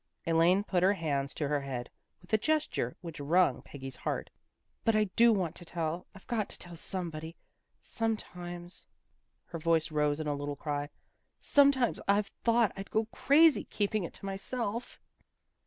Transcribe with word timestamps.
Elaine 0.25 0.63
put 0.63 0.81
her 0.81 0.95
hands 0.95 1.31
to 1.35 1.47
her 1.47 1.61
head, 1.61 1.87
with 2.23 2.33
a 2.33 2.37
gesture 2.39 2.97
which 3.01 3.19
wrung 3.19 3.61
Peggy's 3.61 3.97
heart." 3.97 4.31
But 4.83 4.95
I 4.95 5.03
do 5.15 5.31
want 5.31 5.55
to 5.57 5.63
tell. 5.63 6.07
I've 6.15 6.25
got 6.25 6.49
to 6.49 6.57
tell 6.57 6.75
somebody. 6.75 7.35
Sometimes" 7.77 8.87
her 9.51 9.59
voice 9.59 9.91
rose 9.91 10.19
in 10.19 10.25
a 10.25 10.33
little 10.33 10.55
cry" 10.55 10.89
Sometimes 11.39 12.01
I've 12.07 12.31
thought 12.43 12.71
I'd 12.75 12.89
go 12.89 13.05
crazy, 13.11 13.65
keeping 13.65 14.03
it 14.03 14.13
to 14.15 14.25
myself." 14.25 14.99